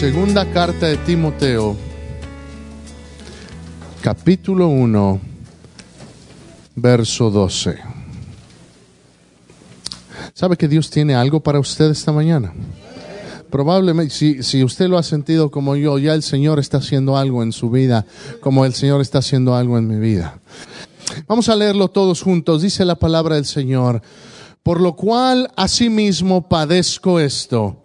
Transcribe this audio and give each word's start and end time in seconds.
Segunda 0.00 0.50
carta 0.50 0.86
de 0.86 0.96
Timoteo, 0.96 1.76
capítulo 4.00 4.68
1, 4.68 5.20
verso 6.74 7.30
12. 7.30 7.78
¿Sabe 10.32 10.56
que 10.56 10.68
Dios 10.68 10.88
tiene 10.88 11.14
algo 11.14 11.40
para 11.40 11.60
usted 11.60 11.90
esta 11.90 12.12
mañana? 12.12 12.50
Probablemente, 13.50 14.14
si, 14.14 14.42
si 14.42 14.64
usted 14.64 14.88
lo 14.88 14.96
ha 14.96 15.02
sentido 15.02 15.50
como 15.50 15.76
yo, 15.76 15.98
ya 15.98 16.14
el 16.14 16.22
Señor 16.22 16.58
está 16.58 16.78
haciendo 16.78 17.18
algo 17.18 17.42
en 17.42 17.52
su 17.52 17.68
vida, 17.68 18.06
como 18.40 18.64
el 18.64 18.72
Señor 18.72 19.02
está 19.02 19.18
haciendo 19.18 19.54
algo 19.54 19.76
en 19.76 19.86
mi 19.86 19.96
vida. 19.96 20.40
Vamos 21.26 21.50
a 21.50 21.56
leerlo 21.56 21.88
todos 21.88 22.22
juntos. 22.22 22.62
Dice 22.62 22.86
la 22.86 22.94
palabra 22.94 23.34
del 23.34 23.44
Señor. 23.44 24.00
Por 24.62 24.80
lo 24.80 24.96
cual 24.96 25.50
asimismo 25.56 26.48
padezco 26.48 27.20
esto, 27.20 27.84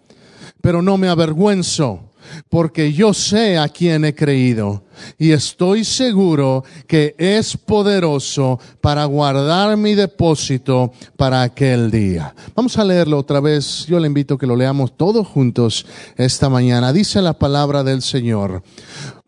pero 0.62 0.80
no 0.80 0.96
me 0.96 1.08
avergüenzo, 1.08 2.05
porque 2.48 2.92
yo 2.92 3.12
sé 3.14 3.58
a 3.58 3.68
quién 3.68 4.04
he 4.04 4.14
creído 4.14 4.84
y 5.18 5.32
estoy 5.32 5.84
seguro 5.84 6.64
que 6.86 7.14
es 7.18 7.56
poderoso 7.56 8.58
para 8.80 9.04
guardar 9.04 9.76
mi 9.76 9.94
depósito 9.94 10.92
para 11.16 11.42
aquel 11.42 11.90
día. 11.90 12.34
Vamos 12.54 12.78
a 12.78 12.84
leerlo 12.84 13.18
otra 13.18 13.40
vez. 13.40 13.86
Yo 13.86 13.98
le 13.98 14.06
invito 14.06 14.34
a 14.34 14.38
que 14.38 14.46
lo 14.46 14.56
leamos 14.56 14.96
todos 14.96 15.26
juntos 15.26 15.86
esta 16.16 16.48
mañana. 16.48 16.92
Dice 16.92 17.22
la 17.22 17.34
palabra 17.34 17.82
del 17.82 18.02
Señor. 18.02 18.62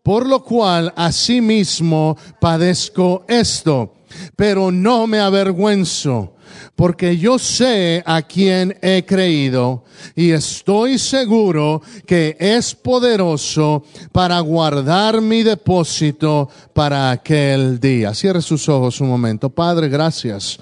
Por 0.03 0.27
lo 0.27 0.43
cual 0.43 0.93
asimismo 0.95 2.17
padezco 2.39 3.25
esto, 3.27 3.93
pero 4.35 4.71
no 4.71 5.07
me 5.07 5.19
avergüenzo 5.19 6.33
porque 6.79 7.17
yo 7.17 7.37
sé 7.37 8.01
a 8.05 8.21
quién 8.21 8.73
he 8.81 9.03
creído 9.05 9.83
y 10.15 10.31
estoy 10.31 10.97
seguro 10.97 11.81
que 12.05 12.37
es 12.39 12.73
poderoso 12.73 13.83
para 14.13 14.39
guardar 14.39 15.19
mi 15.19 15.43
depósito 15.43 16.47
para 16.71 17.11
aquel 17.11 17.81
día. 17.81 18.13
Cierre 18.13 18.41
sus 18.41 18.69
ojos 18.69 19.01
un 19.01 19.09
momento. 19.09 19.49
Padre, 19.49 19.89
gracias 19.89 20.57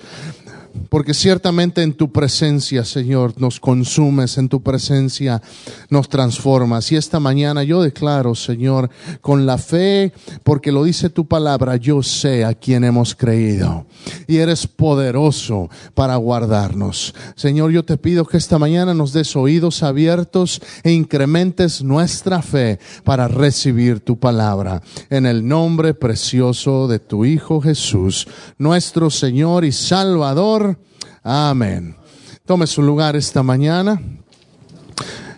porque 0.89 1.13
ciertamente 1.13 1.83
en 1.83 1.93
tu 1.93 2.11
presencia, 2.11 2.83
Señor, 2.83 3.33
nos 3.37 3.59
consumes, 3.59 4.37
en 4.37 4.49
tu 4.49 4.61
presencia 4.61 5.41
nos 5.89 6.09
transformas. 6.09 6.91
Y 6.91 6.95
esta 6.95 7.19
mañana 7.19 7.63
yo 7.63 7.81
declaro, 7.81 8.35
Señor, 8.35 8.89
con 9.21 9.45
la 9.45 9.57
fe, 9.57 10.13
porque 10.43 10.71
lo 10.71 10.83
dice 10.83 11.09
tu 11.09 11.27
palabra, 11.27 11.75
yo 11.75 12.03
sé 12.03 12.45
a 12.45 12.53
quién 12.53 12.83
hemos 12.83 13.15
creído. 13.15 13.85
Y 14.27 14.37
eres 14.37 14.67
poderoso 14.67 15.69
para 15.93 16.15
guardarnos. 16.15 17.13
Señor, 17.35 17.71
yo 17.71 17.83
te 17.83 17.97
pido 17.97 18.25
que 18.25 18.37
esta 18.37 18.59
mañana 18.59 18.93
nos 18.93 19.13
des 19.13 19.35
oídos 19.35 19.83
abiertos 19.83 20.61
e 20.83 20.91
incrementes 20.91 21.83
nuestra 21.83 22.41
fe 22.41 22.79
para 23.03 23.27
recibir 23.27 23.99
tu 23.99 24.19
palabra. 24.19 24.81
En 25.09 25.25
el 25.25 25.47
nombre 25.47 25.93
precioso 25.93 26.87
de 26.87 26.99
tu 26.99 27.25
Hijo 27.25 27.61
Jesús, 27.61 28.27
nuestro 28.57 29.09
Señor 29.09 29.65
y 29.65 29.71
Salvador. 29.71 30.66
Amén. 31.23 31.95
Tome 32.45 32.65
su 32.67 32.81
lugar 32.81 33.15
esta 33.15 33.43
mañana. 33.43 34.01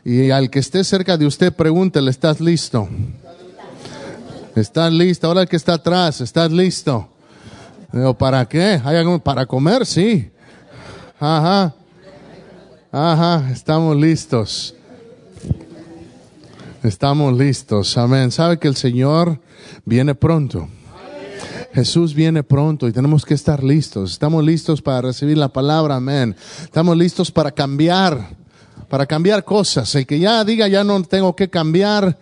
Y 0.05 0.31
al 0.31 0.49
que 0.49 0.59
esté 0.59 0.83
cerca 0.83 1.17
de 1.17 1.25
usted, 1.25 1.53
pregúntele, 1.53 2.09
¿estás 2.09 2.39
listo? 2.39 2.87
¿Estás 4.55 4.91
listo? 4.91 5.27
Ahora 5.27 5.41
el 5.41 5.47
que 5.47 5.55
está 5.55 5.73
atrás, 5.73 6.21
¿estás 6.21 6.51
listo? 6.51 7.09
¿Para 8.17 8.47
qué? 8.47 8.81
¿Para 9.23 9.45
comer? 9.45 9.85
Sí. 9.85 10.31
Ajá. 11.19 11.73
Ajá, 12.91 13.49
estamos 13.51 13.95
listos. 13.97 14.75
Estamos 16.83 17.37
listos. 17.37 17.97
Amén. 17.97 18.31
¿Sabe 18.31 18.57
que 18.57 18.67
el 18.67 18.75
Señor 18.75 19.39
viene 19.85 20.15
pronto? 20.15 20.69
Jesús 21.73 22.13
viene 22.13 22.43
pronto 22.43 22.87
y 22.87 22.91
tenemos 22.91 23.25
que 23.25 23.33
estar 23.33 23.63
listos. 23.63 24.13
Estamos 24.13 24.43
listos 24.43 24.81
para 24.81 25.01
recibir 25.01 25.37
la 25.37 25.49
palabra, 25.49 25.97
amén. 25.97 26.35
Estamos 26.63 26.97
listos 26.97 27.31
para 27.31 27.51
cambiar, 27.51 28.35
para 28.89 29.05
cambiar 29.05 29.43
cosas. 29.43 29.93
El 29.95 30.07
que 30.07 30.19
ya 30.19 30.43
diga, 30.43 30.67
ya 30.67 30.83
no 30.83 31.01
tengo 31.03 31.35
que 31.35 31.49
cambiar, 31.49 32.17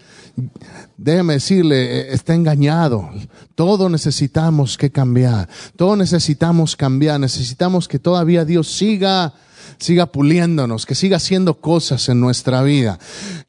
déjeme 0.98 1.34
decirle, 1.34 2.02
eh, 2.02 2.14
está 2.14 2.34
engañado. 2.34 3.10
Todo 3.56 3.90
necesitamos 3.90 4.78
que 4.78 4.92
cambiar. 4.92 5.48
Todo 5.76 5.96
necesitamos 5.96 6.76
cambiar. 6.76 7.20
Necesitamos 7.20 7.88
que 7.88 8.00
todavía 8.00 8.46
Dios 8.46 8.68
siga 8.68 9.34
siga 9.80 10.08
puliéndonos, 10.08 10.88
que 10.88 10.96
siga 10.96 11.18
haciendo 11.18 11.56
cosas 11.60 12.10
en 12.10 12.20
nuestra 12.20 12.64
vida. 12.64 12.98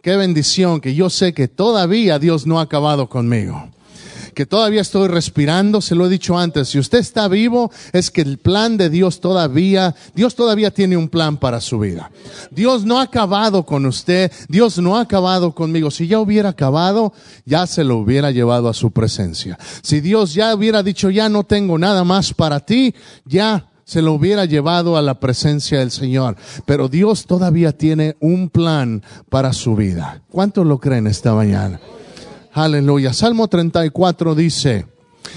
Qué 0.03 0.16
bendición 0.16 0.80
que 0.80 0.94
yo 0.94 1.09
sé 1.09 1.32
que 1.32 1.48
todavía 1.48 2.19
Dios 2.19 2.47
no 2.47 2.59
ha 2.59 2.65
acabado 2.65 3.09
conmigo 3.09 3.70
que 4.38 4.47
todavía 4.47 4.82
estoy 4.82 5.09
respirando, 5.09 5.81
se 5.81 5.97
lo 5.97 6.06
he 6.06 6.09
dicho 6.09 6.38
antes, 6.38 6.69
si 6.69 6.78
usted 6.78 6.99
está 6.99 7.26
vivo 7.26 7.72
es 7.93 8.12
que 8.12 8.21
el 8.21 8.38
plan 8.38 8.76
de 8.76 8.88
Dios 8.88 9.21
todavía, 9.21 9.97
Dios 10.15 10.37
todavía 10.37 10.71
tiene 10.71 10.97
un 10.97 11.09
plan 11.09 11.38
para 11.38 11.60
su 11.60 11.81
vida. 11.81 12.12
Dios 12.53 12.84
no 12.84 13.00
ha 13.00 13.03
acabado 13.03 13.65
con 13.65 13.84
usted, 13.84 14.31
Dios 14.48 14.78
no 14.78 14.97
ha 14.97 15.00
acabado 15.00 15.56
conmigo. 15.56 15.91
Si 15.91 16.06
ya 16.06 16.21
hubiera 16.21 16.50
acabado, 16.50 17.12
ya 17.47 17.66
se 17.66 17.82
lo 17.82 17.97
hubiera 17.97 18.31
llevado 18.31 18.69
a 18.69 18.75
su 18.75 18.93
presencia. 18.93 19.59
Si 19.82 20.00
Dios 20.00 20.34
ya 20.34 20.54
hubiera 20.54 20.84
dicho, 20.84 21.10
ya 21.10 21.28
no 21.28 21.43
tengo 21.43 21.77
nada 21.77 22.04
más 22.04 22.32
para 22.32 22.60
ti, 22.60 22.94
ya 23.25 23.66
se 23.84 24.03
lo 24.03 24.12
hubiera 24.12 24.44
llevado 24.44 24.97
a 24.97 25.03
la 25.03 25.19
presencia 25.19 25.81
del 25.81 25.91
Señor. 25.91 26.37
Pero 26.65 26.88
Dios 26.88 27.27
todavía 27.27 27.72
tiene 27.72 28.16
un 28.21 28.50
plan 28.50 29.03
para 29.31 29.53
su 29.53 29.75
vida. 29.75 30.22
¿Cuántos 30.31 30.65
lo 30.65 30.78
creen 30.78 31.09
esta 31.09 31.34
mañana? 31.34 31.81
Aleluya. 32.53 33.12
Salmo 33.12 33.48
34 33.48 34.34
dice, 34.34 34.86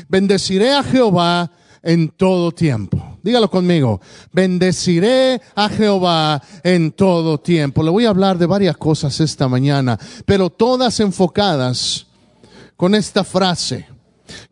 bendeciré 0.08 0.74
a 0.74 0.84
Jehová 0.84 1.52
en 1.84 2.10
todo 2.10 2.52
tiempo. 2.52 3.18
Dígalo 3.24 3.50
conmigo. 3.50 4.02
Bendeciré 4.32 5.42
a 5.56 5.70
Jehová 5.70 6.42
en 6.64 6.92
todo 6.92 7.40
tiempo. 7.40 7.84
Le 7.84 7.90
voy 7.90 8.06
a 8.06 8.10
hablar 8.10 8.38
de 8.38 8.46
varias 8.46 8.78
cosas 8.78 9.20
esta 9.20 9.48
mañana, 9.48 10.00
pero 10.26 10.50
todas 10.50 11.00
enfocadas 11.00 12.08
con 12.76 12.96
esta 12.96 13.24
frase. 13.24 13.88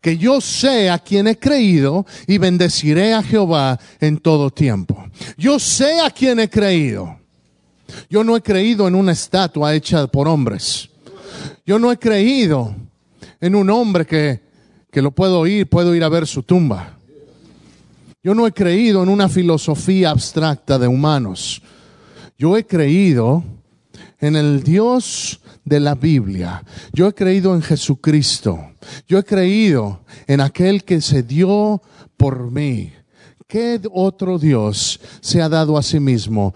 Que 0.02 0.18
yo 0.18 0.42
sé 0.42 0.90
a 0.90 1.00
quien 1.00 1.28
he 1.28 1.40
creído 1.40 2.06
y 2.28 2.38
bendeciré 2.38 3.14
a 3.14 3.24
Jehová 3.24 3.80
en 4.02 4.18
todo 4.18 4.52
tiempo. 4.52 5.06
Yo 5.38 5.58
sé 5.58 6.02
a 6.02 6.10
quien 6.10 6.40
he 6.42 6.50
creído. 6.50 7.18
Yo 8.10 8.24
no 8.24 8.36
he 8.36 8.42
creído 8.42 8.88
en 8.88 8.96
una 8.96 9.14
estatua 9.14 9.74
hecha 9.74 10.06
por 10.08 10.28
hombres. 10.28 10.89
Yo 11.66 11.80
no 11.80 11.92
he 11.92 11.98
creído 11.98 12.76
en 13.40 13.56
un 13.56 13.70
hombre 13.70 14.06
que, 14.06 14.42
que 14.92 15.02
lo 15.02 15.12
puedo 15.12 15.46
ir, 15.48 15.68
puedo 15.68 15.96
ir 15.96 16.04
a 16.04 16.10
ver 16.10 16.28
su 16.28 16.44
tumba. 16.44 16.98
Yo 18.22 18.36
no 18.36 18.46
he 18.46 18.52
creído 18.52 19.02
en 19.02 19.10
una 19.10 19.30
filosofía 19.30 20.10
abstracta 20.10 20.78
de 20.78 20.88
humanos. 20.88 21.62
Yo 22.38 22.58
he 22.58 22.66
creído 22.66 23.44
en 24.20 24.36
el 24.36 24.64
Dios 24.64 25.40
de 25.64 25.80
la 25.80 25.96
Biblia. 25.96 26.64
Yo 26.92 27.08
he 27.08 27.14
creído 27.14 27.56
en 27.56 27.62
Jesucristo. 27.62 28.60
Yo 29.08 29.20
he 29.20 29.24
creído 29.24 30.02
en 30.28 30.42
aquel 30.42 30.84
que 30.84 31.00
se 31.00 31.24
dio 31.24 31.82
por 32.18 32.52
mí. 32.52 32.92
¿Qué 33.48 33.82
otro 33.92 34.38
Dios 34.38 35.00
se 35.22 35.42
ha 35.42 35.50
dado 35.50 35.78
a 35.78 35.84
sí 35.84 36.00
mismo 36.00 36.54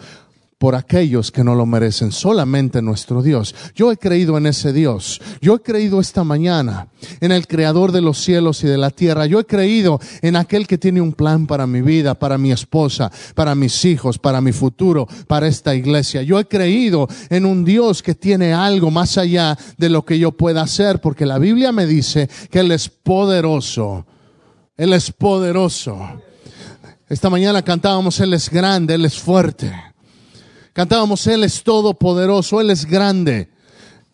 por 0.63 0.75
aquellos 0.75 1.29
que 1.29 1.43
no 1.43 1.55
lo 1.55 1.65
merecen, 1.65 2.13
solamente 2.13 2.81
nuestro 2.81 3.21
Dios. 3.21 3.53
Yo 3.75 3.91
he 3.91 3.97
creído 3.97 4.37
en 4.37 4.45
ese 4.45 4.71
Dios. 4.71 5.19
Yo 5.41 5.55
he 5.55 5.59
creído 5.59 5.99
esta 5.99 6.23
mañana 6.23 6.87
en 7.19 7.33
el 7.33 7.47
Creador 7.47 7.91
de 7.91 7.99
los 7.99 8.17
cielos 8.23 8.63
y 8.63 8.67
de 8.67 8.77
la 8.77 8.89
tierra. 8.89 9.25
Yo 9.25 9.41
he 9.41 9.45
creído 9.45 9.99
en 10.21 10.37
aquel 10.37 10.65
que 10.65 10.77
tiene 10.77 11.01
un 11.01 11.11
plan 11.11 11.47
para 11.47 11.67
mi 11.67 11.81
vida, 11.81 12.17
para 12.17 12.37
mi 12.37 12.53
esposa, 12.53 13.11
para 13.35 13.55
mis 13.55 13.83
hijos, 13.83 14.17
para 14.17 14.39
mi 14.39 14.53
futuro, 14.53 15.05
para 15.27 15.47
esta 15.47 15.75
iglesia. 15.75 16.23
Yo 16.23 16.39
he 16.39 16.45
creído 16.45 17.09
en 17.29 17.45
un 17.45 17.65
Dios 17.65 18.01
que 18.01 18.15
tiene 18.15 18.53
algo 18.53 18.89
más 18.89 19.17
allá 19.17 19.57
de 19.77 19.89
lo 19.89 20.05
que 20.05 20.17
yo 20.17 20.31
pueda 20.31 20.61
hacer, 20.61 21.01
porque 21.01 21.25
la 21.25 21.39
Biblia 21.39 21.73
me 21.73 21.85
dice 21.85 22.29
que 22.49 22.61
Él 22.61 22.71
es 22.71 22.87
poderoso. 22.87 24.05
Él 24.77 24.93
es 24.93 25.11
poderoso. 25.11 25.99
Esta 27.09 27.29
mañana 27.29 27.61
cantábamos, 27.63 28.17
Él 28.21 28.33
es 28.33 28.49
grande, 28.49 28.93
Él 28.93 29.03
es 29.03 29.19
fuerte. 29.19 29.92
Cantábamos, 30.73 31.27
Él 31.27 31.43
es 31.43 31.63
todopoderoso, 31.63 32.59
Él 32.59 32.71
es 32.71 32.85
grande, 32.85 33.49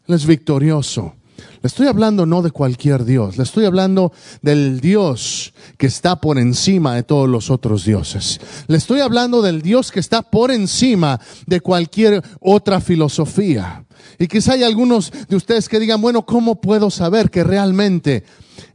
Él 0.08 0.16
es 0.16 0.26
victorioso. 0.26 1.14
Le 1.62 1.68
estoy 1.68 1.88
hablando 1.88 2.26
no 2.26 2.42
de 2.42 2.52
cualquier 2.52 3.04
Dios, 3.06 3.38
le 3.38 3.44
estoy 3.44 3.66
hablando 3.66 4.14
del 4.42 4.80
Dios 4.80 5.54
que 5.78 5.88
está 5.88 6.20
por 6.20 6.38
encima 6.38 6.96
de 6.96 7.04
todos 7.04 7.28
los 7.28 7.50
otros 7.50 7.86
dioses. 7.86 8.40
Le 8.68 8.78
estoy 8.78 9.00
hablando 9.00 9.42
del 9.42 9.62
Dios 9.62 9.92
que 9.92 10.00
está 10.00 10.22
por 10.22 10.52
encima 10.52 11.20
de 11.46 11.62
cualquier 11.62 12.24
otra 12.40 12.80
filosofía. 12.80 13.86
Y 14.18 14.28
quizá 14.28 14.54
hay 14.54 14.64
algunos 14.64 15.12
de 15.28 15.36
ustedes 15.36 15.68
que 15.68 15.80
digan, 15.80 16.02
bueno, 16.02 16.26
¿cómo 16.26 16.60
puedo 16.60 16.90
saber 16.90 17.30
que 17.30 17.44
realmente 17.44 18.24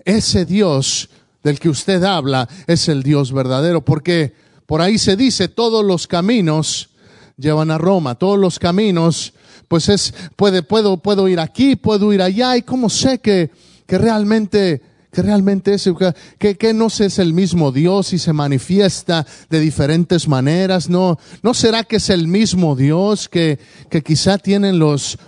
ese 0.04 0.44
Dios 0.44 1.10
del 1.42 1.58
que 1.58 1.69
usted 1.69 2.02
habla 2.02 2.48
es 2.66 2.88
el 2.88 3.02
Dios 3.02 3.32
verdadero? 3.32 3.82
Porque 3.82 4.34
por 4.66 4.80
ahí 4.80 4.98
se 4.98 5.16
dice, 5.16 5.48
todos 5.48 5.84
los 5.84 6.06
caminos 6.06 6.90
llevan 7.36 7.70
a 7.70 7.78
Roma. 7.78 8.14
Todos 8.14 8.38
los 8.38 8.58
caminos 8.58 9.34
pues 9.69 9.88
es, 9.88 10.14
puede, 10.36 10.62
puedo, 10.62 10.98
puedo 10.98 11.28
ir 11.28 11.40
aquí, 11.40 11.76
puedo 11.76 12.12
ir 12.12 12.22
allá, 12.22 12.56
y 12.56 12.62
cómo 12.62 12.88
sé 12.88 13.19
que, 13.19 13.50
que 13.86 13.98
realmente, 13.98 14.82
que 15.12 15.22
realmente 15.22 15.75
es, 15.75 15.90
que, 16.38 16.56
que 16.56 16.75
no 16.75 16.86
es 16.86 17.19
el 17.19 17.32
mismo 17.32 17.72
Dios 17.72 18.12
y 18.12 18.19
se 18.19 18.32
manifiesta 18.32 19.26
de 19.50 19.60
diferentes 19.60 20.28
maneras, 20.28 20.88
no, 20.88 21.19
no 21.42 21.54
será 21.54 21.84
que 21.84 21.96
es 21.96 22.10
el 22.10 22.28
mismo 22.28 22.76
Dios 22.76 23.28
que, 23.28 23.58
que 23.90 24.02
quizá 24.02 24.38
tienen 24.38 24.78
los, 24.78 25.19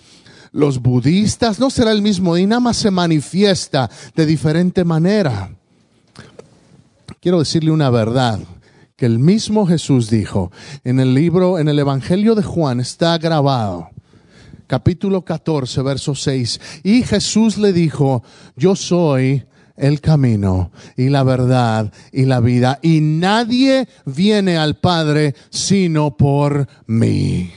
los 0.52 0.81
budistas, 0.81 1.59
no 1.59 1.70
será 1.70 1.93
el 1.93 2.02
mismo 2.02 2.37
y 2.37 2.47
nada 2.47 2.61
más 2.61 2.76
se 2.76 2.91
manifiesta 2.91 3.91
de 4.14 4.26
diferente 4.26 4.85
manera. 4.85 5.50
Quiero 7.20 7.41
decirle 7.41 7.73
una 7.73 7.91
verdad 7.91 8.38
que 8.97 9.07
el 9.07 9.19
mismo 9.19 9.67
Jesús 9.67 10.09
dijo 10.11 10.51
en 10.85 11.01
el 11.01 11.15
libro, 11.15 11.59
en 11.59 11.69
el 11.69 11.79
Evangelio 11.79 12.35
de 12.35 12.43
Juan 12.43 12.81
está 12.81 13.19
grabado 13.19 13.91
capítulo 14.67 15.25
14, 15.25 15.83
verso 15.83 16.15
6. 16.15 16.61
Y 16.83 17.03
Jesús 17.03 17.59
le 17.59 17.73
dijo, 17.73 18.23
yo 18.57 18.77
soy 18.77 19.45
el 19.77 20.01
camino 20.01 20.71
y 20.97 21.09
la 21.09 21.23
verdad 21.23 21.93
y 22.13 22.25
la 22.25 22.41
vida, 22.41 22.79
y 22.83 23.01
nadie 23.01 23.89
viene 24.05 24.57
al 24.57 24.77
Padre 24.77 25.35
sino 25.51 26.17
por 26.17 26.67
mí. 26.87 27.51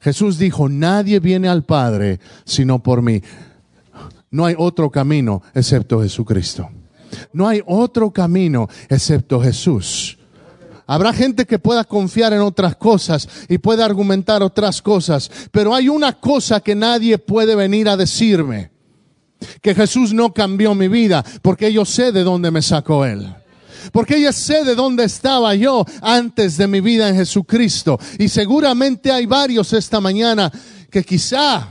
Jesús 0.00 0.38
dijo, 0.38 0.68
nadie 0.68 1.20
viene 1.20 1.48
al 1.48 1.64
Padre 1.64 2.20
sino 2.44 2.82
por 2.82 3.02
mí. 3.02 3.22
No 4.30 4.46
hay 4.46 4.54
otro 4.56 4.90
camino 4.90 5.42
excepto 5.54 6.00
Jesucristo. 6.02 6.68
No 7.32 7.48
hay 7.48 7.60
otro 7.66 8.12
camino 8.12 8.68
excepto 8.88 9.40
Jesús. 9.40 10.19
Habrá 10.90 11.12
gente 11.12 11.46
que 11.46 11.60
pueda 11.60 11.84
confiar 11.84 12.32
en 12.32 12.40
otras 12.40 12.74
cosas 12.74 13.28
y 13.48 13.58
pueda 13.58 13.84
argumentar 13.84 14.42
otras 14.42 14.82
cosas, 14.82 15.30
pero 15.52 15.72
hay 15.72 15.88
una 15.88 16.14
cosa 16.14 16.58
que 16.58 16.74
nadie 16.74 17.16
puede 17.16 17.54
venir 17.54 17.88
a 17.88 17.96
decirme, 17.96 18.72
que 19.62 19.72
Jesús 19.72 20.12
no 20.12 20.34
cambió 20.34 20.74
mi 20.74 20.88
vida, 20.88 21.24
porque 21.42 21.72
yo 21.72 21.84
sé 21.84 22.10
de 22.10 22.24
dónde 22.24 22.50
me 22.50 22.60
sacó 22.60 23.04
Él. 23.04 23.32
Porque 23.92 24.20
yo 24.20 24.32
sé 24.32 24.64
de 24.64 24.74
dónde 24.74 25.04
estaba 25.04 25.54
yo 25.54 25.86
antes 26.02 26.56
de 26.56 26.66
mi 26.66 26.80
vida 26.80 27.08
en 27.08 27.14
Jesucristo. 27.14 27.96
Y 28.18 28.28
seguramente 28.28 29.12
hay 29.12 29.26
varios 29.26 29.72
esta 29.72 30.00
mañana 30.00 30.50
que 30.90 31.04
quizá 31.04 31.68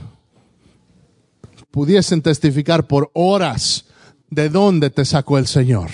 pudiesen 1.71 2.21
testificar 2.21 2.87
por 2.87 3.11
horas 3.15 3.83
de 4.29 4.47
dónde 4.47 4.89
te 4.89 5.03
sacó 5.03 5.37
el 5.37 5.45
Señor 5.45 5.89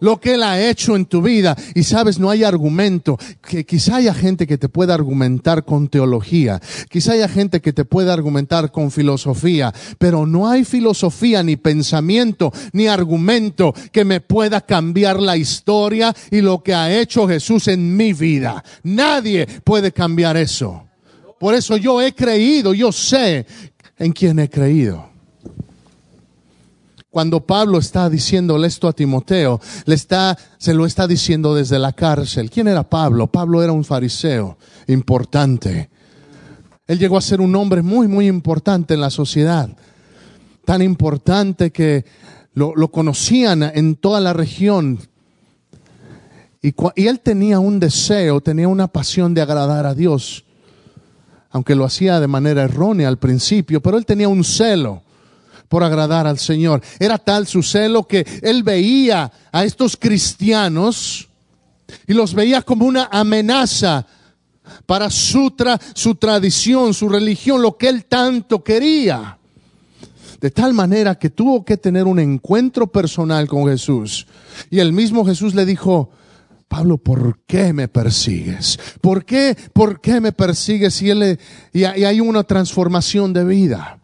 lo 0.00 0.20
que 0.20 0.34
Él 0.34 0.42
ha 0.42 0.60
hecho 0.60 0.96
en 0.96 1.06
tu 1.06 1.22
vida. 1.22 1.56
Y 1.74 1.82
sabes, 1.84 2.18
no 2.18 2.30
hay 2.30 2.44
argumento. 2.44 3.18
Que 3.40 3.64
quizá 3.64 3.96
haya 3.96 4.14
gente 4.14 4.46
que 4.46 4.58
te 4.58 4.68
pueda 4.68 4.94
argumentar 4.94 5.64
con 5.64 5.88
teología. 5.88 6.60
Quizá 6.88 7.12
haya 7.12 7.28
gente 7.28 7.60
que 7.60 7.72
te 7.72 7.84
pueda 7.84 8.12
argumentar 8.12 8.70
con 8.70 8.90
filosofía. 8.90 9.72
Pero 9.98 10.26
no 10.26 10.48
hay 10.48 10.64
filosofía, 10.64 11.42
ni 11.42 11.56
pensamiento, 11.56 12.52
ni 12.72 12.86
argumento 12.86 13.74
que 13.90 14.04
me 14.04 14.20
pueda 14.20 14.60
cambiar 14.60 15.20
la 15.20 15.36
historia 15.36 16.14
y 16.30 16.40
lo 16.40 16.62
que 16.62 16.74
ha 16.74 16.92
hecho 16.98 17.28
Jesús 17.28 17.68
en 17.68 17.96
mi 17.96 18.12
vida. 18.12 18.62
Nadie 18.82 19.46
puede 19.64 19.92
cambiar 19.92 20.36
eso. 20.36 20.84
Por 21.38 21.54
eso 21.54 21.76
yo 21.76 22.00
he 22.00 22.14
creído, 22.14 22.72
yo 22.72 22.92
sé 22.92 23.46
en 23.98 24.12
quién 24.12 24.38
he 24.38 24.48
creído. 24.48 25.11
Cuando 27.12 27.44
Pablo 27.44 27.78
está 27.78 28.08
diciéndole 28.08 28.66
esto 28.66 28.88
a 28.88 28.94
Timoteo, 28.94 29.60
le 29.84 29.94
está, 29.94 30.38
se 30.56 30.72
lo 30.72 30.86
está 30.86 31.06
diciendo 31.06 31.54
desde 31.54 31.78
la 31.78 31.92
cárcel. 31.92 32.48
¿Quién 32.48 32.68
era 32.68 32.88
Pablo? 32.88 33.26
Pablo 33.26 33.62
era 33.62 33.70
un 33.70 33.84
fariseo 33.84 34.56
importante. 34.86 35.90
Él 36.86 36.98
llegó 36.98 37.18
a 37.18 37.20
ser 37.20 37.42
un 37.42 37.54
hombre 37.54 37.82
muy, 37.82 38.08
muy 38.08 38.28
importante 38.28 38.94
en 38.94 39.02
la 39.02 39.10
sociedad. 39.10 39.68
Tan 40.64 40.80
importante 40.80 41.70
que 41.70 42.06
lo, 42.54 42.90
conocían 42.90 43.62
en 43.62 43.96
toda 43.96 44.18
la 44.22 44.32
región. 44.32 44.98
Y, 46.62 46.74
y 46.96 47.08
él 47.08 47.20
tenía 47.20 47.58
un 47.58 47.78
deseo, 47.78 48.40
tenía 48.40 48.68
una 48.68 48.88
pasión 48.88 49.34
de 49.34 49.42
agradar 49.42 49.84
a 49.84 49.94
Dios. 49.94 50.46
Aunque 51.50 51.74
lo 51.74 51.84
hacía 51.84 52.20
de 52.20 52.26
manera 52.26 52.62
errónea 52.62 53.08
al 53.08 53.18
principio, 53.18 53.82
pero 53.82 53.98
él 53.98 54.06
tenía 54.06 54.28
un 54.28 54.44
celo 54.44 55.02
por 55.72 55.82
agradar 55.82 56.26
al 56.26 56.38
Señor. 56.38 56.82
Era 56.98 57.16
tal 57.16 57.46
su 57.46 57.62
celo 57.62 58.06
que 58.06 58.26
él 58.42 58.62
veía 58.62 59.32
a 59.50 59.64
estos 59.64 59.96
cristianos 59.96 61.30
y 62.06 62.12
los 62.12 62.34
veía 62.34 62.60
como 62.60 62.84
una 62.84 63.08
amenaza 63.10 64.06
para 64.84 65.08
su, 65.08 65.50
su 65.94 66.14
tradición, 66.16 66.92
su 66.92 67.08
religión, 67.08 67.62
lo 67.62 67.78
que 67.78 67.88
él 67.88 68.04
tanto 68.04 68.62
quería. 68.62 69.38
De 70.42 70.50
tal 70.50 70.74
manera 70.74 71.14
que 71.14 71.30
tuvo 71.30 71.64
que 71.64 71.78
tener 71.78 72.04
un 72.04 72.18
encuentro 72.18 72.92
personal 72.92 73.48
con 73.48 73.66
Jesús. 73.66 74.26
Y 74.68 74.78
el 74.78 74.92
mismo 74.92 75.24
Jesús 75.24 75.54
le 75.54 75.64
dijo, 75.64 76.10
Pablo, 76.68 76.98
¿por 76.98 77.38
qué 77.46 77.72
me 77.72 77.88
persigues? 77.88 78.78
¿Por 79.00 79.24
qué, 79.24 79.56
por 79.72 80.02
qué 80.02 80.20
me 80.20 80.32
persigues? 80.32 81.00
Y, 81.00 81.08
él, 81.08 81.40
y 81.72 81.84
hay 81.84 82.20
una 82.20 82.44
transformación 82.44 83.32
de 83.32 83.44
vida. 83.46 84.01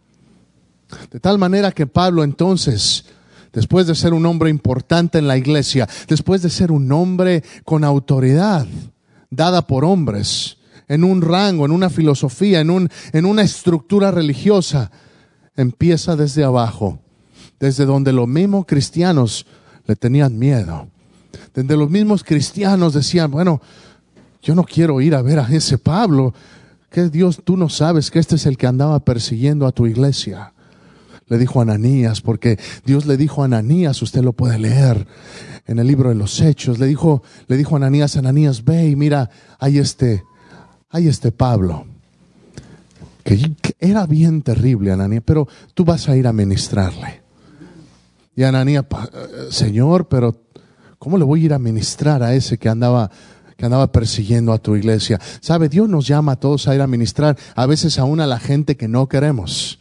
De 1.10 1.20
tal 1.20 1.38
manera 1.38 1.72
que 1.72 1.86
Pablo 1.86 2.24
entonces, 2.24 3.04
después 3.52 3.86
de 3.86 3.94
ser 3.94 4.14
un 4.14 4.24
hombre 4.26 4.50
importante 4.50 5.18
en 5.18 5.28
la 5.28 5.36
iglesia, 5.36 5.88
después 6.08 6.42
de 6.42 6.50
ser 6.50 6.72
un 6.72 6.90
hombre 6.92 7.42
con 7.64 7.84
autoridad 7.84 8.66
dada 9.30 9.66
por 9.66 9.84
hombres, 9.84 10.56
en 10.88 11.04
un 11.04 11.20
rango, 11.20 11.66
en 11.66 11.72
una 11.72 11.90
filosofía, 11.90 12.60
en, 12.60 12.70
un, 12.70 12.88
en 13.12 13.26
una 13.26 13.42
estructura 13.42 14.10
religiosa, 14.10 14.90
empieza 15.54 16.16
desde 16.16 16.44
abajo, 16.44 16.98
desde 17.60 17.84
donde 17.84 18.12
los 18.12 18.26
mismos 18.26 18.64
cristianos 18.66 19.44
le 19.86 19.96
tenían 19.96 20.38
miedo, 20.38 20.88
desde 21.54 21.76
los 21.76 21.90
mismos 21.90 22.24
cristianos 22.24 22.94
decían, 22.94 23.30
bueno, 23.30 23.60
yo 24.40 24.54
no 24.54 24.64
quiero 24.64 25.00
ir 25.02 25.14
a 25.14 25.20
ver 25.20 25.38
a 25.40 25.48
ese 25.48 25.76
Pablo, 25.76 26.32
que 26.90 27.10
Dios, 27.10 27.42
tú 27.44 27.58
no 27.58 27.68
sabes 27.68 28.10
que 28.10 28.18
este 28.18 28.36
es 28.36 28.46
el 28.46 28.56
que 28.56 28.66
andaba 28.66 29.00
persiguiendo 29.00 29.66
a 29.66 29.72
tu 29.72 29.86
iglesia 29.86 30.54
le 31.28 31.38
dijo 31.38 31.60
a 31.60 31.62
Ananías, 31.62 32.20
porque 32.20 32.58
Dios 32.84 33.06
le 33.06 33.16
dijo 33.16 33.42
a 33.42 33.46
Ananías, 33.46 34.00
usted 34.02 34.22
lo 34.22 34.32
puede 34.32 34.58
leer 34.58 35.06
en 35.66 35.78
el 35.78 35.86
libro 35.86 36.08
de 36.08 36.14
los 36.14 36.40
Hechos, 36.40 36.78
le 36.78 36.86
dijo, 36.86 37.22
le 37.46 37.56
dijo 37.56 37.74
a 37.74 37.78
Ananías, 37.78 38.16
Ananías, 38.16 38.64
ve 38.64 38.88
y 38.88 38.96
mira, 38.96 39.30
hay 39.58 39.78
este, 39.78 40.24
hay 40.90 41.08
este 41.08 41.30
Pablo, 41.30 41.86
que, 43.22 43.54
era 43.78 44.06
bien 44.06 44.42
terrible, 44.42 44.92
Ananías, 44.92 45.22
pero 45.24 45.46
tú 45.74 45.84
vas 45.84 46.08
a 46.08 46.16
ir 46.16 46.26
a 46.26 46.32
ministrarle. 46.32 47.22
Y 48.34 48.44
Ananías, 48.44 48.84
eh, 48.84 49.48
Señor, 49.50 50.08
pero 50.08 50.42
¿cómo 50.98 51.18
le 51.18 51.24
voy 51.24 51.42
a 51.42 51.44
ir 51.46 51.54
a 51.54 51.58
ministrar 51.58 52.22
a 52.22 52.34
ese 52.34 52.56
que 52.56 52.68
andaba 52.68 53.10
que 53.56 53.64
andaba 53.64 53.90
persiguiendo 53.90 54.52
a 54.52 54.58
tu 54.58 54.76
iglesia. 54.76 55.18
Sabe, 55.40 55.68
Dios 55.68 55.88
nos 55.88 56.06
llama 56.06 56.30
a 56.30 56.36
todos 56.36 56.68
a 56.68 56.76
ir 56.76 56.80
a 56.80 56.86
ministrar, 56.86 57.36
a 57.56 57.66
veces 57.66 57.98
aún 57.98 58.20
a 58.20 58.26
la 58.28 58.38
gente 58.38 58.76
que 58.76 58.86
no 58.86 59.08
queremos 59.08 59.80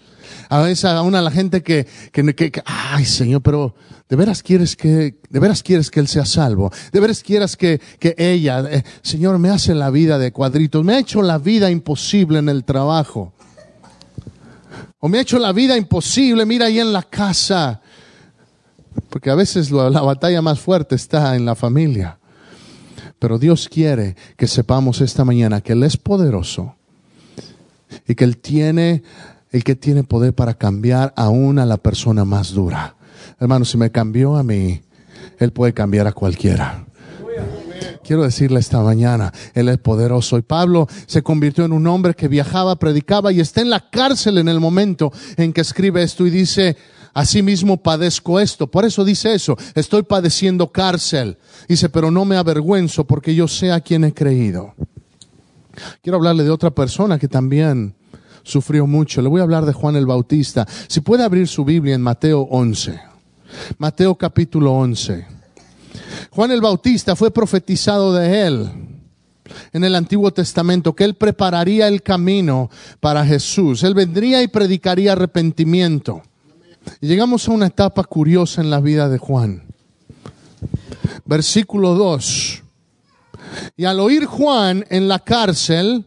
a 0.50 0.62
veces 0.62 0.86
aún 0.86 1.16
a 1.16 1.22
la 1.22 1.32
gente 1.32 1.64
que, 1.64 1.88
que, 2.12 2.34
que, 2.36 2.64
ay 2.66 3.06
Señor, 3.06 3.42
pero 3.42 3.76
de 4.10 4.16
veras 4.16 4.42
quieres 4.42 4.76
que, 4.76 5.20
de 5.30 5.40
veras 5.40 5.64
quieres 5.64 5.92
que 5.92 6.00
Él 6.00 6.08
sea 6.08 6.26
salvo, 6.26 6.72
de 6.92 7.00
veras 7.00 7.22
quieres 7.22 7.58
que, 7.58 7.82
que 8.00 8.16
ella, 8.18 8.64
eh, 8.70 8.84
Señor, 9.02 9.38
me 9.40 9.50
hace 9.50 9.76
la 9.76 9.90
vida 9.90 10.18
de 10.18 10.32
cuadritos, 10.32 10.84
me 10.84 10.94
ha 10.94 11.00
hecho 11.00 11.22
la 11.22 11.38
vida 11.38 11.70
imposible 11.70 12.40
en 12.40 12.50
el 12.50 12.64
trabajo, 12.64 13.34
o 15.00 15.10
me 15.10 15.18
ha 15.18 15.22
hecho 15.22 15.40
la 15.40 15.52
vida 15.52 15.78
imposible, 15.78 16.46
mira 16.46 16.68
ahí 16.68 16.80
en 16.80 16.94
la 16.94 17.04
casa, 17.04 17.82
porque 19.10 19.30
a 19.30 19.36
veces 19.36 19.72
la 19.72 20.02
batalla 20.02 20.42
más 20.42 20.60
fuerte 20.60 20.96
está 20.96 21.36
en 21.36 21.46
la 21.46 21.56
familia. 21.56 22.18
Pero 23.20 23.40
Dios 23.40 23.68
quiere 23.70 24.16
que 24.36 24.48
sepamos 24.48 25.02
esta 25.02 25.26
mañana 25.26 25.62
que 25.62 25.74
Él 25.74 25.84
es 25.84 25.98
poderoso 25.98 26.76
y 28.08 28.16
que 28.16 28.24
Él 28.24 28.38
tiene 28.38 29.04
el 29.52 29.64
que 29.64 29.76
tiene 29.76 30.04
poder 30.04 30.34
para 30.34 30.54
cambiar 30.54 31.14
aún 31.16 31.60
a 31.60 31.66
la 31.66 31.78
persona 31.78 32.26
más 32.26 32.52
dura. 32.52 32.96
Hermano, 33.40 33.66
si 33.66 33.78
me 33.78 33.92
cambió 33.92 34.36
a 34.36 34.44
mí, 34.44 34.82
Él 35.40 35.52
puede 35.52 35.74
cambiar 35.74 36.08
a 36.08 36.12
cualquiera. 36.12 36.86
Quiero 38.04 38.24
decirle 38.24 38.62
esta 38.62 38.80
mañana, 38.80 39.34
Él 39.54 39.68
es 39.68 39.78
poderoso. 39.80 40.38
Y 40.38 40.42
Pablo 40.42 40.88
se 41.08 41.22
convirtió 41.22 41.66
en 41.66 41.74
un 41.74 41.86
hombre 41.88 42.14
que 42.14 42.30
viajaba, 42.30 42.78
predicaba 42.78 43.34
y 43.34 43.42
está 43.42 43.60
en 43.62 43.70
la 43.70 43.90
cárcel 43.90 44.38
en 44.38 44.48
el 44.48 44.62
momento 44.62 45.12
en 45.36 45.52
que 45.52 45.60
escribe 45.60 46.02
esto 46.04 46.26
y 46.26 46.30
dice, 46.30 46.78
asimismo 47.14 47.84
padezco 47.84 48.40
esto. 48.40 48.68
Por 48.68 48.86
eso 48.86 49.04
dice 49.04 49.34
eso, 49.34 49.58
estoy 49.76 50.04
padeciendo 50.04 50.72
cárcel. 50.72 51.38
Dice, 51.68 51.90
pero 51.90 52.10
no 52.10 52.24
me 52.24 52.38
avergüenzo 52.38 53.06
porque 53.06 53.36
yo 53.36 53.48
sé 53.50 53.74
a 53.74 53.82
quien 53.82 54.06
he 54.06 54.14
creído. 54.14 54.74
Quiero 56.02 56.16
hablarle 56.16 56.46
de 56.46 56.50
otra 56.50 56.72
persona 56.72 57.20
que 57.20 57.28
también 57.28 57.97
sufrió 58.48 58.88
mucho. 58.88 59.22
Le 59.22 59.30
voy 59.30 59.42
a 59.42 59.44
hablar 59.44 59.66
de 59.66 59.74
Juan 59.74 59.96
el 59.96 60.06
Bautista. 60.06 60.66
Si 60.88 61.02
puede 61.02 61.24
abrir 61.24 61.48
su 61.48 61.66
Biblia 61.66 61.96
en 61.96 62.02
Mateo 62.02 62.42
11. 62.42 63.00
Mateo 63.78 64.16
capítulo 64.16 64.74
11. 64.74 65.26
Juan 66.32 66.52
el 66.52 66.62
Bautista 66.62 67.16
fue 67.16 67.32
profetizado 67.32 68.14
de 68.14 68.48
él 68.48 68.70
en 69.74 69.84
el 69.84 69.96
Antiguo 69.96 70.32
Testamento, 70.32 70.94
que 70.94 71.04
Él 71.04 71.16
prepararía 71.16 71.88
el 71.88 72.04
camino 72.04 72.70
para 73.00 73.26
Jesús. 73.26 73.84
Él 73.84 73.94
vendría 73.94 74.42
y 74.42 74.48
predicaría 74.48 75.14
arrepentimiento. 75.14 76.22
Y 77.02 77.08
llegamos 77.08 77.48
a 77.48 77.52
una 77.52 77.68
etapa 77.68 78.04
curiosa 78.04 78.62
en 78.62 78.70
la 78.70 78.80
vida 78.80 79.10
de 79.10 79.18
Juan. 79.18 79.64
Versículo 81.26 81.96
2. 81.96 82.64
Y 83.78 83.86
al 83.86 84.00
oír 84.00 84.26
Juan 84.26 84.86
en 84.90 85.08
la 85.08 85.20
cárcel 85.20 86.06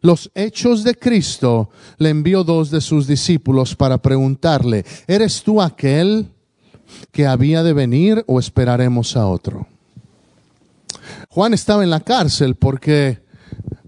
los 0.00 0.30
hechos 0.34 0.84
de 0.84 0.94
Cristo, 0.94 1.70
le 1.98 2.10
envió 2.10 2.44
dos 2.44 2.70
de 2.70 2.80
sus 2.80 3.06
discípulos 3.06 3.74
para 3.74 3.98
preguntarle, 3.98 4.84
¿eres 5.06 5.42
tú 5.42 5.60
aquel 5.60 6.28
que 7.12 7.26
había 7.26 7.62
de 7.62 7.72
venir 7.72 8.24
o 8.26 8.38
esperaremos 8.38 9.16
a 9.16 9.26
otro? 9.26 9.66
Juan 11.30 11.54
estaba 11.54 11.84
en 11.84 11.90
la 11.90 12.00
cárcel 12.00 12.54
porque 12.54 13.26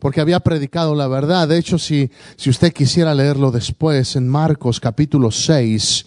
porque 0.01 0.21
había 0.21 0.41
predicado 0.41 0.95
la 0.95 1.07
verdad. 1.07 1.47
De 1.47 1.59
hecho, 1.59 1.79
si, 1.79 2.11
si 2.37 2.51
usted 2.51 2.73
quisiera 2.73 3.15
leerlo 3.15 3.51
después, 3.51 4.17
en 4.17 4.29
Marcos 4.29 4.81
capítulo 4.81 5.31
6, 5.31 6.07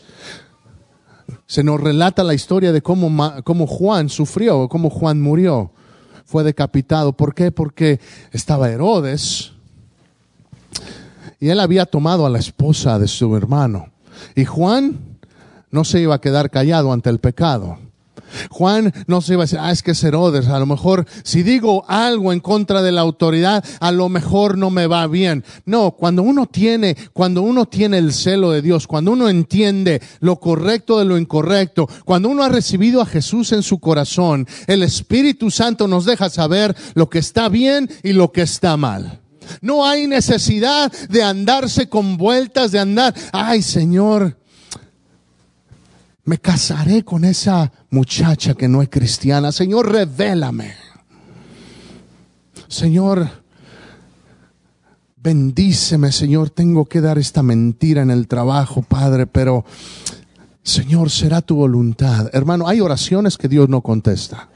se 1.46 1.64
nos 1.64 1.80
relata 1.80 2.24
la 2.24 2.34
historia 2.34 2.72
de 2.72 2.82
cómo, 2.82 3.34
cómo 3.44 3.68
Juan 3.68 4.10
sufrió, 4.10 4.68
cómo 4.68 4.90
Juan 4.90 5.22
murió. 5.22 5.72
Fue 6.26 6.44
decapitado. 6.44 7.14
¿Por 7.14 7.36
qué? 7.36 7.52
Porque 7.52 8.00
estaba 8.32 8.72
Herodes 8.72 9.53
y 11.44 11.50
él 11.50 11.60
había 11.60 11.86
tomado 11.86 12.26
a 12.26 12.30
la 12.30 12.40
esposa 12.40 12.98
de 13.00 13.10
su 13.10 13.36
hermano. 13.36 13.90
Y 14.34 14.46
Juan 14.46 14.98
no 15.72 15.84
se 15.84 16.00
iba 16.00 16.16
a 16.16 16.22
quedar 16.22 16.50
callado 16.50 16.94
ante 16.94 17.10
el 17.10 17.20
pecado. 17.20 17.80
Juan 18.50 18.94
no 19.08 19.20
se 19.20 19.34
iba 19.34 19.42
a 19.42 19.44
decir, 19.44 19.60
ah, 19.60 19.70
es 19.70 19.84
que 19.84 19.92
es 19.92 20.02
Herodes, 20.06 20.48
a 20.48 20.58
lo 20.58 20.66
mejor 20.66 21.06
si 21.24 21.44
digo 21.44 21.84
algo 21.90 22.32
en 22.32 22.40
contra 22.40 22.82
de 22.82 22.94
la 22.94 23.02
autoridad, 23.02 23.62
a 23.82 23.92
lo 23.92 24.08
mejor 24.08 24.58
no 24.58 24.70
me 24.70 24.88
va 24.88 25.06
bien. 25.08 25.44
No, 25.66 25.92
cuando 25.92 26.24
uno 26.24 26.46
tiene, 26.46 26.96
cuando 27.12 27.42
uno 27.42 27.66
tiene 27.66 27.98
el 27.98 28.14
celo 28.14 28.52
de 28.52 28.62
Dios, 28.62 28.88
cuando 28.88 29.12
uno 29.12 29.28
entiende 29.28 30.02
lo 30.22 30.38
correcto 30.38 30.98
de 30.98 31.04
lo 31.04 31.18
incorrecto, 31.18 31.90
cuando 32.06 32.30
uno 32.30 32.44
ha 32.44 32.50
recibido 32.50 33.02
a 33.02 33.06
Jesús 33.06 33.52
en 33.52 33.64
su 33.64 33.80
corazón, 33.80 34.48
el 34.68 34.82
Espíritu 34.82 35.52
Santo 35.52 35.90
nos 35.90 36.06
deja 36.06 36.30
saber 36.30 36.74
lo 36.94 37.10
que 37.10 37.20
está 37.20 37.50
bien 37.50 37.90
y 38.02 38.14
lo 38.14 38.32
que 38.32 38.44
está 38.44 38.78
mal. 38.78 39.23
No 39.62 39.86
hay 39.86 40.08
necesidad 40.08 40.92
de 41.10 41.24
andarse 41.24 41.88
con 41.90 42.18
vueltas, 42.18 42.72
de 42.72 42.80
andar, 42.80 43.14
ay 43.32 43.62
Señor, 43.62 44.38
me 46.26 46.38
casaré 46.38 47.04
con 47.04 47.26
esa 47.26 47.72
muchacha 47.90 48.54
que 48.54 48.68
no 48.68 48.82
es 48.82 48.90
cristiana. 48.90 49.52
Señor, 49.52 49.92
revélame. 49.92 50.74
Señor, 52.68 53.30
bendíceme, 55.18 56.12
Señor. 56.12 56.50
Tengo 56.50 56.86
que 56.86 57.02
dar 57.02 57.18
esta 57.18 57.44
mentira 57.44 58.02
en 58.02 58.10
el 58.10 58.28
trabajo, 58.28 58.82
Padre, 58.84 59.28
pero 59.28 59.66
Señor, 60.64 61.10
será 61.10 61.42
tu 61.42 61.56
voluntad. 61.56 62.30
Hermano, 62.32 62.68
hay 62.68 62.80
oraciones 62.80 63.38
que 63.38 63.50
Dios 63.50 63.68
no 63.68 63.82
contesta. 63.82 64.50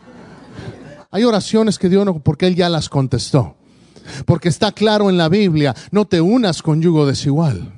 Hay 1.11 1.25
oraciones 1.25 1.77
que 1.77 1.89
Dios 1.89 2.05
no, 2.05 2.19
porque 2.19 2.47
Él 2.47 2.55
ya 2.55 2.69
las 2.69 2.87
contestó. 2.87 3.55
Porque 4.25 4.49
está 4.49 4.71
claro 4.71 5.09
en 5.09 5.17
la 5.17 5.29
Biblia, 5.29 5.75
no 5.91 6.05
te 6.05 6.21
unas 6.21 6.61
con 6.61 6.81
yugo 6.81 7.05
desigual. 7.05 7.73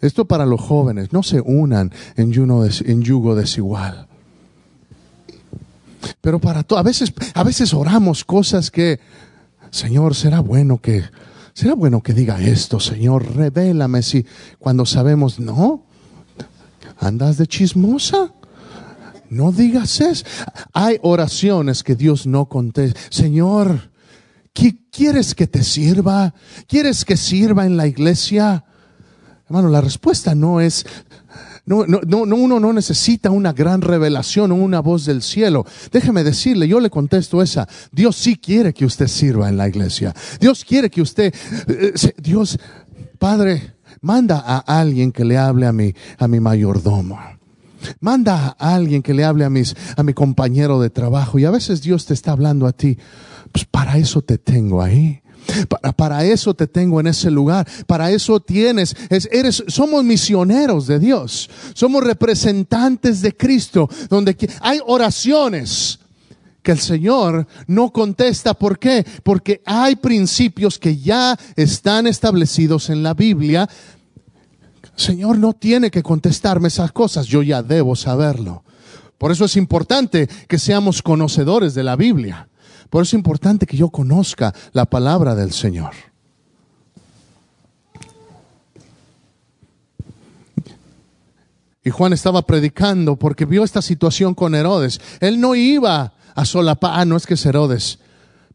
Esto 0.00 0.26
para 0.26 0.46
los 0.46 0.60
jóvenes, 0.60 1.12
no 1.12 1.22
se 1.22 1.40
unan 1.40 1.92
en, 2.16 2.32
yugo 2.32 3.34
desigual. 3.34 4.06
Pero 6.20 6.38
para 6.38 6.62
todo, 6.62 6.78
a 6.78 6.82
veces, 6.82 7.12
a 7.34 7.42
veces 7.42 7.72
oramos 7.72 8.24
cosas 8.24 8.70
que, 8.70 9.00
Señor, 9.70 10.14
será 10.14 10.40
bueno 10.40 10.80
que, 10.80 11.02
será 11.54 11.74
bueno 11.74 12.02
que 12.02 12.12
diga 12.12 12.40
esto, 12.40 12.78
Señor, 12.78 13.34
revélame 13.34 14.02
si 14.02 14.26
cuando 14.58 14.84
sabemos, 14.84 15.40
no, 15.40 15.82
andas 16.98 17.36
de 17.38 17.46
chismosa. 17.46 18.32
No 19.28 19.50
digas 19.50 20.00
eso. 20.00 20.24
Hay 20.72 20.98
oraciones 21.02 21.82
que 21.82 21.96
Dios 21.96 22.28
no 22.28 22.46
contesta. 22.46 23.00
Señor, 23.10 23.90
¿quieres 24.90 25.34
que 25.34 25.46
te 25.46 25.62
sirva? 25.62 26.34
¿Quieres 26.66 27.04
que 27.04 27.16
sirva 27.16 27.66
en 27.66 27.76
la 27.76 27.86
iglesia? 27.86 28.64
Hermano, 29.46 29.68
la 29.68 29.80
respuesta 29.80 30.34
no 30.34 30.60
es, 30.60 30.86
no, 31.66 31.84
no, 31.86 32.00
no, 32.04 32.36
uno 32.36 32.60
no 32.60 32.72
necesita 32.72 33.30
una 33.30 33.52
gran 33.52 33.80
revelación 33.80 34.52
o 34.52 34.54
una 34.54 34.80
voz 34.80 35.04
del 35.04 35.22
cielo. 35.22 35.66
Déjeme 35.92 36.24
decirle, 36.24 36.68
yo 36.68 36.80
le 36.80 36.90
contesto 36.90 37.42
esa. 37.42 37.68
Dios 37.92 38.16
sí 38.16 38.36
quiere 38.36 38.72
que 38.72 38.84
usted 38.84 39.08
sirva 39.08 39.48
en 39.48 39.56
la 39.56 39.68
iglesia. 39.68 40.14
Dios 40.40 40.64
quiere 40.64 40.90
que 40.90 41.02
usted, 41.02 41.34
eh, 41.68 41.92
Dios, 42.18 42.58
Padre, 43.18 43.74
manda 44.00 44.38
a 44.38 44.58
alguien 44.58 45.12
que 45.12 45.24
le 45.24 45.36
hable 45.36 45.66
a 45.66 45.72
mi, 45.72 45.94
a 46.18 46.28
mi 46.28 46.40
mayordomo. 46.40 47.18
Manda 48.00 48.56
a 48.58 48.74
alguien 48.74 49.02
que 49.02 49.14
le 49.14 49.24
hable 49.24 49.44
a, 49.44 49.50
mis, 49.50 49.74
a 49.96 50.02
mi 50.02 50.14
compañero 50.14 50.80
de 50.80 50.90
trabajo. 50.90 51.38
Y 51.38 51.44
a 51.44 51.50
veces 51.50 51.82
Dios 51.82 52.06
te 52.06 52.14
está 52.14 52.32
hablando 52.32 52.66
a 52.66 52.72
ti. 52.72 52.98
Pues 53.56 53.64
para 53.64 53.96
eso 53.96 54.20
te 54.20 54.36
tengo 54.36 54.82
ahí. 54.82 55.22
Para, 55.96 56.22
eso 56.26 56.52
te 56.52 56.66
tengo 56.66 57.00
en 57.00 57.06
ese 57.06 57.30
lugar. 57.30 57.66
Para 57.86 58.10
eso 58.10 58.38
tienes. 58.38 58.94
eres, 59.08 59.64
somos 59.66 60.04
misioneros 60.04 60.86
de 60.86 60.98
Dios. 60.98 61.48
Somos 61.72 62.04
representantes 62.04 63.22
de 63.22 63.34
Cristo. 63.34 63.88
Donde 64.10 64.36
hay 64.60 64.78
oraciones 64.84 66.00
que 66.62 66.72
el 66.72 66.80
Señor 66.80 67.46
no 67.66 67.94
contesta. 67.94 68.52
¿Por 68.52 68.78
qué? 68.78 69.06
Porque 69.22 69.62
hay 69.64 69.96
principios 69.96 70.78
que 70.78 70.98
ya 70.98 71.34
están 71.54 72.06
establecidos 72.06 72.90
en 72.90 73.02
la 73.02 73.14
Biblia. 73.14 73.66
Señor 74.96 75.38
no 75.38 75.54
tiene 75.54 75.90
que 75.90 76.02
contestarme 76.02 76.68
esas 76.68 76.92
cosas. 76.92 77.24
Yo 77.24 77.42
ya 77.42 77.62
debo 77.62 77.96
saberlo. 77.96 78.64
Por 79.16 79.32
eso 79.32 79.46
es 79.46 79.56
importante 79.56 80.28
que 80.46 80.58
seamos 80.58 81.00
conocedores 81.00 81.72
de 81.72 81.84
la 81.84 81.96
Biblia. 81.96 82.48
Por 82.90 83.02
eso 83.02 83.16
es 83.16 83.18
importante 83.18 83.66
que 83.66 83.76
yo 83.76 83.90
conozca 83.90 84.54
la 84.72 84.86
palabra 84.86 85.34
del 85.34 85.52
Señor. 85.52 85.92
Y 91.84 91.90
Juan 91.90 92.12
estaba 92.12 92.42
predicando 92.42 93.14
porque 93.14 93.44
vio 93.44 93.62
esta 93.62 93.80
situación 93.80 94.34
con 94.34 94.56
Herodes. 94.56 95.00
Él 95.20 95.40
no 95.40 95.54
iba 95.54 96.14
a 96.34 96.44
solapar, 96.44 96.92
ah, 96.94 97.04
no 97.04 97.16
es 97.16 97.26
que 97.26 97.34
es 97.34 97.46
Herodes, 97.46 98.00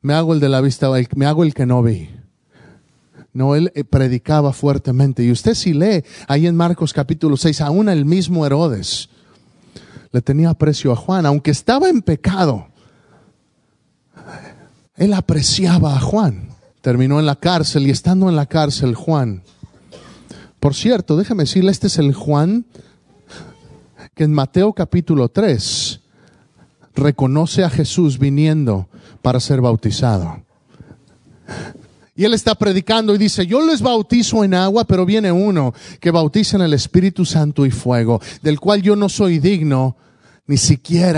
me 0.01 0.13
hago 0.13 0.33
el 0.33 0.39
de 0.39 0.49
la 0.49 0.59
vista, 0.59 0.89
me 1.15 1.25
hago 1.25 1.43
el 1.43 1.53
que 1.53 1.65
no 1.65 1.81
vi. 1.81 2.09
No, 3.33 3.55
él 3.55 3.71
eh, 3.75 3.83
predicaba 3.85 4.51
fuertemente. 4.51 5.23
Y 5.23 5.31
usted 5.31 5.53
si 5.53 5.73
lee 5.73 6.03
ahí 6.27 6.47
en 6.47 6.55
Marcos 6.55 6.91
capítulo 6.91 7.37
6, 7.37 7.61
aún 7.61 7.87
el 7.87 8.03
mismo 8.03 8.45
Herodes 8.45 9.09
le 10.11 10.21
tenía 10.21 10.49
aprecio 10.49 10.91
a 10.91 10.97
Juan, 10.97 11.25
aunque 11.25 11.51
estaba 11.51 11.87
en 11.87 12.01
pecado 12.01 12.67
él 15.01 15.15
apreciaba 15.15 15.95
a 15.95 15.99
Juan. 15.99 16.49
Terminó 16.81 17.19
en 17.19 17.25
la 17.25 17.35
cárcel 17.35 17.87
y 17.87 17.89
estando 17.89 18.29
en 18.29 18.35
la 18.35 18.45
cárcel 18.45 18.93
Juan. 18.93 19.41
Por 20.59 20.75
cierto, 20.75 21.17
déjeme 21.17 21.43
decirle, 21.43 21.71
este 21.71 21.87
es 21.87 21.97
el 21.97 22.13
Juan 22.13 22.65
que 24.13 24.25
en 24.25 24.31
Mateo 24.31 24.73
capítulo 24.73 25.29
3 25.29 26.01
reconoce 26.93 27.63
a 27.63 27.71
Jesús 27.71 28.19
viniendo 28.19 28.89
para 29.23 29.39
ser 29.39 29.59
bautizado. 29.59 30.43
Y 32.15 32.23
él 32.23 32.35
está 32.35 32.53
predicando 32.53 33.15
y 33.15 33.17
dice, 33.17 33.47
yo 33.47 33.65
les 33.65 33.81
bautizo 33.81 34.43
en 34.43 34.53
agua, 34.53 34.83
pero 34.85 35.03
viene 35.03 35.31
uno 35.31 35.73
que 35.99 36.11
bautiza 36.11 36.57
en 36.57 36.61
el 36.61 36.75
Espíritu 36.75 37.25
Santo 37.25 37.65
y 37.65 37.71
fuego, 37.71 38.21
del 38.43 38.59
cual 38.59 38.83
yo 38.83 38.95
no 38.95 39.09
soy 39.09 39.39
digno 39.39 39.95
ni 40.45 40.57
siquiera 40.57 41.09